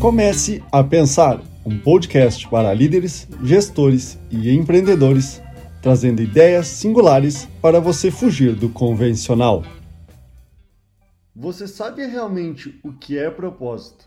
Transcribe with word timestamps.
Comece 0.00 0.62
a 0.70 0.84
Pensar, 0.84 1.40
um 1.64 1.78
podcast 1.78 2.46
para 2.50 2.72
líderes, 2.74 3.26
gestores 3.42 4.18
e 4.30 4.50
empreendedores, 4.54 5.40
trazendo 5.80 6.20
ideias 6.20 6.66
singulares 6.66 7.48
para 7.62 7.80
você 7.80 8.10
fugir 8.10 8.54
do 8.54 8.68
convencional. 8.68 9.64
Você 11.34 11.66
sabe 11.66 12.04
realmente 12.06 12.78
o 12.84 12.92
que 12.92 13.16
é 13.16 13.30
propósito? 13.30 14.06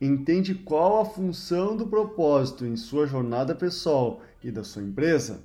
Entende 0.00 0.54
qual 0.54 1.02
a 1.02 1.04
função 1.04 1.76
do 1.76 1.86
propósito 1.86 2.64
em 2.64 2.74
sua 2.74 3.06
jornada 3.06 3.54
pessoal 3.54 4.22
e 4.42 4.50
da 4.50 4.64
sua 4.64 4.82
empresa? 4.82 5.42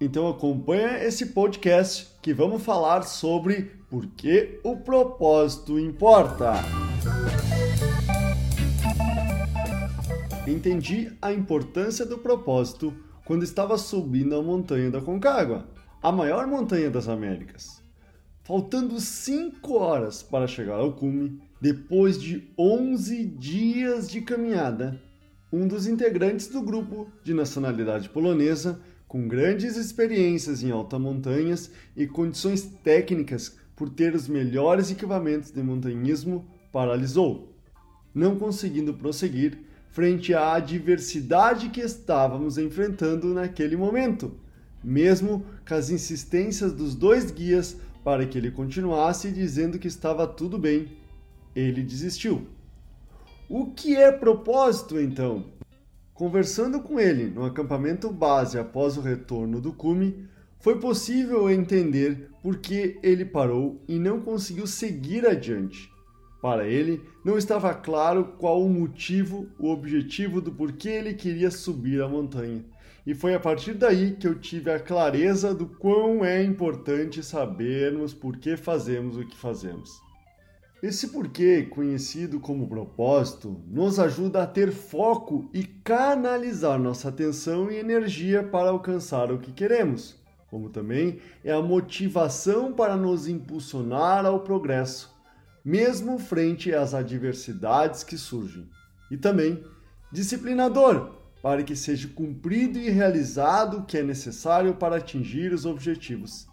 Então 0.00 0.28
acompanha 0.28 1.04
esse 1.04 1.26
podcast 1.26 2.08
que 2.22 2.32
vamos 2.32 2.62
falar 2.62 3.02
sobre 3.02 3.70
por 3.90 4.06
que 4.06 4.60
o 4.64 4.78
propósito 4.78 5.78
importa. 5.78 6.54
Entendi 10.46 11.12
a 11.20 11.32
importância 11.32 12.06
do 12.06 12.18
propósito 12.18 12.94
quando 13.24 13.42
estava 13.42 13.76
subindo 13.76 14.36
a 14.36 14.42
montanha 14.42 14.88
da 14.92 15.00
Concagua, 15.00 15.68
a 16.00 16.12
maior 16.12 16.46
montanha 16.46 16.88
das 16.88 17.08
Américas. 17.08 17.82
Faltando 18.44 19.00
5 19.00 19.74
horas 19.74 20.22
para 20.22 20.46
chegar 20.46 20.76
ao 20.76 20.92
cume, 20.92 21.42
depois 21.60 22.22
de 22.22 22.48
11 22.56 23.24
dias 23.24 24.08
de 24.08 24.20
caminhada, 24.20 25.02
um 25.52 25.66
dos 25.66 25.88
integrantes 25.88 26.46
do 26.46 26.62
grupo 26.62 27.10
de 27.24 27.34
nacionalidade 27.34 28.08
polonesa 28.08 28.80
com 29.08 29.26
grandes 29.26 29.76
experiências 29.76 30.62
em 30.62 30.70
alta 30.70 30.96
montanhas 30.96 31.72
e 31.96 32.06
condições 32.06 32.62
técnicas 32.84 33.56
por 33.74 33.90
ter 33.90 34.14
os 34.14 34.28
melhores 34.28 34.92
equipamentos 34.92 35.50
de 35.50 35.60
montanhismo, 35.60 36.46
paralisou, 36.72 37.52
não 38.14 38.36
conseguindo 38.36 38.94
prosseguir 38.94 39.66
frente 39.96 40.34
à 40.34 40.52
adversidade 40.52 41.70
que 41.70 41.80
estávamos 41.80 42.58
enfrentando 42.58 43.32
naquele 43.32 43.78
momento, 43.78 44.30
mesmo 44.84 45.42
com 45.66 45.74
as 45.74 45.88
insistências 45.88 46.74
dos 46.74 46.94
dois 46.94 47.30
guias 47.30 47.78
para 48.04 48.26
que 48.26 48.36
ele 48.36 48.50
continuasse 48.50 49.32
dizendo 49.32 49.78
que 49.78 49.88
estava 49.88 50.26
tudo 50.26 50.58
bem. 50.58 50.98
Ele 51.54 51.82
desistiu. 51.82 52.46
O 53.48 53.70
que 53.70 53.96
é 53.96 54.12
propósito 54.12 55.00
então? 55.00 55.46
Conversando 56.12 56.80
com 56.80 57.00
ele 57.00 57.30
no 57.30 57.46
acampamento 57.46 58.12
base 58.12 58.58
após 58.58 58.98
o 58.98 59.00
retorno 59.00 59.62
do 59.62 59.72
cume, 59.72 60.28
foi 60.60 60.78
possível 60.78 61.48
entender 61.48 62.28
por 62.42 62.58
que 62.58 62.98
ele 63.02 63.24
parou 63.24 63.82
e 63.88 63.98
não 63.98 64.20
conseguiu 64.20 64.66
seguir 64.66 65.26
adiante. 65.26 65.90
Para 66.46 66.64
ele, 66.64 67.02
não 67.24 67.36
estava 67.36 67.74
claro 67.74 68.36
qual 68.38 68.62
o 68.62 68.68
motivo, 68.68 69.48
o 69.58 69.68
objetivo 69.68 70.40
do 70.40 70.52
porquê 70.52 70.90
ele 70.90 71.12
queria 71.12 71.50
subir 71.50 72.00
a 72.00 72.08
montanha. 72.08 72.64
E 73.04 73.16
foi 73.16 73.34
a 73.34 73.40
partir 73.40 73.74
daí 73.74 74.12
que 74.12 74.28
eu 74.28 74.38
tive 74.38 74.70
a 74.70 74.78
clareza 74.78 75.52
do 75.52 75.66
quão 75.66 76.24
é 76.24 76.44
importante 76.44 77.20
sabermos 77.20 78.14
por 78.14 78.36
que 78.36 78.56
fazemos 78.56 79.16
o 79.16 79.26
que 79.26 79.36
fazemos. 79.36 79.90
Esse 80.80 81.08
porquê, 81.08 81.64
conhecido 81.64 82.38
como 82.38 82.68
propósito, 82.68 83.60
nos 83.66 83.98
ajuda 83.98 84.44
a 84.44 84.46
ter 84.46 84.70
foco 84.70 85.50
e 85.52 85.64
canalizar 85.64 86.78
nossa 86.78 87.08
atenção 87.08 87.72
e 87.72 87.74
energia 87.74 88.44
para 88.44 88.70
alcançar 88.70 89.32
o 89.32 89.38
que 89.38 89.50
queremos, 89.50 90.14
como 90.48 90.70
também 90.70 91.18
é 91.42 91.50
a 91.50 91.60
motivação 91.60 92.72
para 92.72 92.96
nos 92.96 93.26
impulsionar 93.26 94.24
ao 94.24 94.38
progresso, 94.38 95.15
mesmo 95.66 96.16
frente 96.16 96.72
às 96.72 96.94
adversidades 96.94 98.04
que 98.04 98.16
surgem, 98.16 98.70
e 99.10 99.16
também 99.16 99.64
disciplinador 100.12 101.16
para 101.42 101.64
que 101.64 101.74
seja 101.74 102.06
cumprido 102.06 102.78
e 102.78 102.88
realizado 102.88 103.78
o 103.78 103.84
que 103.84 103.98
é 103.98 104.02
necessário 104.04 104.74
para 104.74 104.98
atingir 104.98 105.52
os 105.52 105.66
objetivos, 105.66 106.46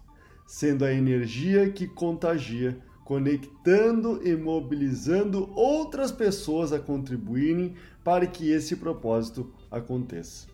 sendo 0.48 0.84
a 0.84 0.92
energia 0.92 1.70
que 1.70 1.86
contagia 1.86 2.76
conectando 3.04 4.20
e 4.26 4.34
mobilizando 4.34 5.48
outras 5.54 6.10
pessoas 6.10 6.72
a 6.72 6.80
contribuírem 6.80 7.76
para 8.02 8.26
que 8.26 8.50
esse 8.50 8.74
propósito 8.74 9.54
aconteça. 9.70 10.48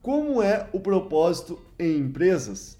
Como 0.00 0.42
é 0.42 0.70
o 0.72 0.80
propósito 0.80 1.60
em 1.78 1.98
empresas? 1.98 2.78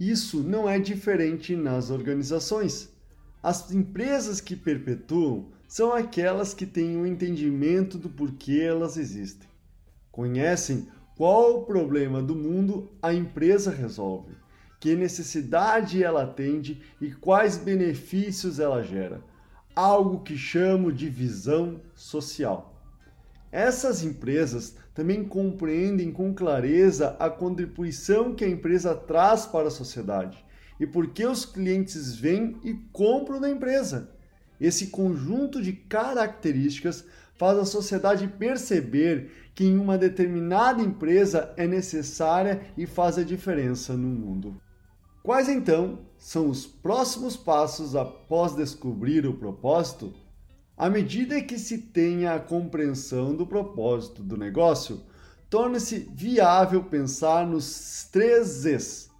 Isso 0.00 0.42
não 0.42 0.68
é 0.68 0.80
diferente 0.80 1.54
nas 1.54 1.90
organizações. 1.90 2.91
As 3.42 3.72
empresas 3.72 4.40
que 4.40 4.54
perpetuam 4.54 5.50
são 5.66 5.92
aquelas 5.92 6.54
que 6.54 6.64
têm 6.64 6.96
um 6.96 7.04
entendimento 7.04 7.98
do 7.98 8.08
porquê 8.08 8.60
elas 8.60 8.96
existem. 8.96 9.48
Conhecem 10.12 10.86
qual 11.16 11.58
o 11.58 11.64
problema 11.64 12.22
do 12.22 12.36
mundo 12.36 12.92
a 13.02 13.12
empresa 13.12 13.70
resolve 13.70 14.42
que 14.82 14.96
necessidade 14.96 16.02
ela 16.02 16.24
atende 16.24 16.82
e 17.00 17.12
quais 17.12 17.56
benefícios 17.56 18.58
ela 18.58 18.82
gera, 18.82 19.22
algo 19.76 20.24
que 20.24 20.36
chamo 20.36 20.92
de 20.92 21.08
visão 21.08 21.80
social. 21.94 22.82
Essas 23.52 24.02
empresas 24.02 24.74
também 24.92 25.22
compreendem 25.22 26.10
com 26.10 26.34
clareza 26.34 27.16
a 27.20 27.30
contribuição 27.30 28.34
que 28.34 28.44
a 28.44 28.48
empresa 28.48 28.92
traz 28.92 29.46
para 29.46 29.68
a 29.68 29.70
sociedade 29.70 30.44
e 30.82 30.86
por 30.86 31.06
que 31.06 31.24
os 31.24 31.44
clientes 31.44 32.12
vêm 32.12 32.56
e 32.64 32.74
compram 32.92 33.40
da 33.40 33.48
empresa. 33.48 34.10
Esse 34.60 34.88
conjunto 34.88 35.62
de 35.62 35.72
características 35.72 37.04
faz 37.36 37.56
a 37.56 37.64
sociedade 37.64 38.26
perceber 38.26 39.30
que 39.54 39.64
em 39.64 39.78
uma 39.78 39.96
determinada 39.96 40.82
empresa 40.82 41.54
é 41.56 41.68
necessária 41.68 42.62
e 42.76 42.84
faz 42.84 43.16
a 43.16 43.22
diferença 43.22 43.92
no 43.92 44.08
mundo. 44.08 44.60
Quais 45.22 45.48
então 45.48 46.00
são 46.18 46.48
os 46.48 46.66
próximos 46.66 47.36
passos 47.36 47.94
após 47.94 48.56
descobrir 48.56 49.24
o 49.24 49.34
propósito? 49.34 50.12
À 50.76 50.90
medida 50.90 51.40
que 51.42 51.60
se 51.60 51.78
tenha 51.78 52.34
a 52.34 52.40
compreensão 52.40 53.36
do 53.36 53.46
propósito 53.46 54.20
do 54.20 54.36
negócio, 54.36 55.00
torna-se 55.48 56.10
viável 56.12 56.82
pensar 56.82 57.46
nos 57.46 58.08
três 58.10 58.48
Zs: 58.48 59.11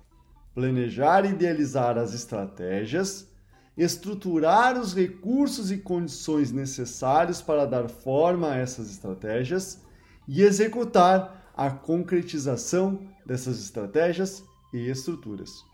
planejar 0.54 1.24
e 1.24 1.30
idealizar 1.30 1.96
as 1.96 2.14
estratégias, 2.14 3.28
estruturar 3.76 4.78
os 4.78 4.94
recursos 4.94 5.70
e 5.70 5.78
condições 5.78 6.52
necessários 6.52 7.40
para 7.40 7.64
dar 7.64 7.88
forma 7.88 8.52
a 8.52 8.56
essas 8.56 8.90
estratégias 8.90 9.80
e 10.28 10.42
executar 10.42 11.52
a 11.56 11.70
concretização 11.70 13.06
dessas 13.24 13.60
estratégias 13.60 14.44
e 14.72 14.88
estruturas. 14.88 15.64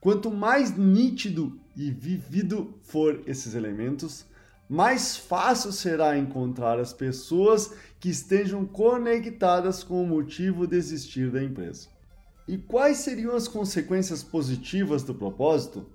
Quanto 0.00 0.30
mais 0.30 0.76
nítido 0.76 1.58
e 1.76 1.90
vivido 1.90 2.74
for 2.82 3.22
esses 3.26 3.54
elementos, 3.54 4.24
mais 4.68 5.16
fácil 5.16 5.70
será 5.70 6.16
encontrar 6.16 6.78
as 6.80 6.92
pessoas 6.92 7.74
que 8.00 8.08
estejam 8.08 8.64
conectadas 8.64 9.84
com 9.84 10.02
o 10.02 10.06
motivo 10.06 10.66
de 10.66 10.76
existir 10.76 11.30
da 11.30 11.42
empresa. 11.42 11.88
E 12.46 12.58
quais 12.58 12.98
seriam 12.98 13.36
as 13.36 13.46
consequências 13.46 14.22
positivas 14.22 15.02
do 15.02 15.14
propósito? 15.14 15.86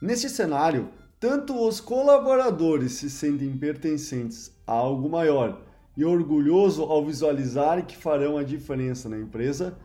Neste 0.00 0.28
cenário, 0.28 0.90
tanto 1.18 1.66
os 1.66 1.80
colaboradores 1.80 2.92
se 2.92 3.08
sentem 3.08 3.56
pertencentes 3.56 4.52
a 4.66 4.72
algo 4.72 5.08
maior 5.08 5.62
e 5.96 6.04
orgulhoso 6.04 6.82
ao 6.82 7.04
visualizar 7.04 7.84
que 7.84 7.96
farão 7.96 8.38
a 8.38 8.44
diferença 8.44 9.08
na 9.08 9.18
empresa, 9.18 9.76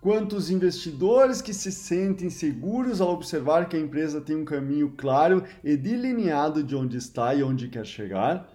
quanto 0.00 0.34
os 0.34 0.50
investidores 0.50 1.40
que 1.40 1.54
se 1.54 1.70
sentem 1.70 2.28
seguros 2.28 3.00
ao 3.00 3.12
observar 3.12 3.68
que 3.68 3.76
a 3.76 3.80
empresa 3.80 4.20
tem 4.20 4.34
um 4.34 4.44
caminho 4.44 4.92
claro 4.96 5.44
e 5.62 5.76
delineado 5.76 6.64
de 6.64 6.74
onde 6.74 6.96
está 6.96 7.32
e 7.32 7.44
onde 7.44 7.68
quer 7.68 7.86
chegar. 7.86 8.48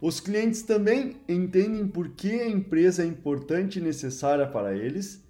Os 0.00 0.20
clientes 0.20 0.62
também 0.62 1.16
entendem 1.28 1.88
por 1.88 2.10
que 2.10 2.40
a 2.40 2.48
empresa 2.48 3.02
é 3.02 3.06
importante 3.06 3.80
e 3.80 3.82
necessária 3.82 4.46
para 4.46 4.76
eles. 4.76 5.20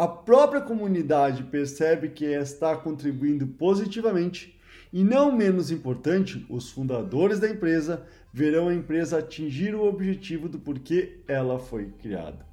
A 0.00 0.08
própria 0.08 0.62
comunidade 0.62 1.44
percebe 1.44 2.08
que 2.08 2.24
está 2.24 2.74
contribuindo 2.74 3.46
positivamente. 3.46 4.58
E 4.90 5.04
não 5.04 5.30
menos 5.30 5.70
importante, 5.70 6.46
os 6.48 6.70
fundadores 6.70 7.38
da 7.38 7.50
empresa 7.50 8.06
verão 8.32 8.68
a 8.68 8.74
empresa 8.74 9.18
atingir 9.18 9.74
o 9.74 9.86
objetivo 9.86 10.48
do 10.48 10.58
porquê 10.58 11.20
ela 11.28 11.58
foi 11.58 11.90
criada. 11.98 12.46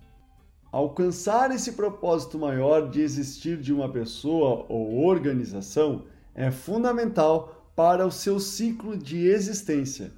Alcançar 0.69 1.49
esse 1.51 1.71
propósito 1.71 2.37
maior 2.37 2.89
de 2.89 2.99
existir 2.99 3.55
de 3.55 3.71
uma 3.71 3.89
pessoa 3.89 4.65
ou 4.67 5.05
organização 5.05 6.03
é 6.35 6.51
fundamental 6.51 7.71
para 7.73 8.05
o 8.05 8.11
seu 8.11 8.41
ciclo 8.41 8.97
de 8.97 9.25
existência. 9.25 10.11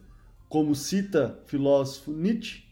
Como 0.49 0.73
cita 0.73 1.39
filósofo 1.45 2.11
Nietzsche, 2.11 2.63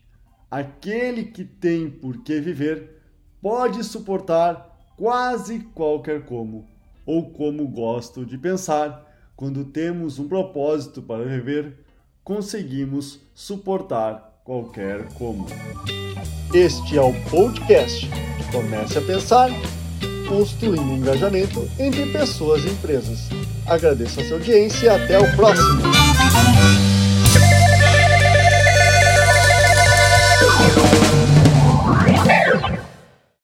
aquele 0.50 1.26
que 1.26 1.46
tem 1.46 1.92
por 1.92 2.24
que 2.24 2.42
viver 2.42 2.97
pode 3.42 3.84
suportar 3.84 4.78
quase 4.98 5.60
qualquer 5.74 6.26
como, 6.26 6.66
ou 7.06 7.30
como 7.30 7.68
gosto 7.68 8.26
de 8.26 8.38
pensar, 8.38 9.06
quando 9.36 9.66
temos 9.66 10.18
um 10.20 10.28
propósito 10.28 11.02
para 11.02 11.24
viver, 11.24 11.86
conseguimos 12.24 13.20
suportar 13.34 14.42
qualquer 14.44 15.08
como. 15.14 15.46
Este 16.54 16.98
é 16.98 17.02
o 17.02 17.14
podcast 17.30 18.10
Comece 18.52 18.98
a 18.98 19.02
Pensar, 19.02 19.50
construindo 20.28 20.94
engajamento 20.94 21.68
entre 21.78 22.12
pessoas 22.12 22.64
e 22.66 22.70
empresas. 22.70 23.30
Agradeço 23.68 24.20
a 24.20 24.24
sua 24.24 24.38
audiência 24.38 24.86
e 24.88 24.90
até 24.90 25.20
o 25.20 25.36
próximo. 25.36 25.82